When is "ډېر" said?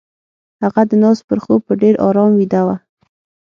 1.81-1.93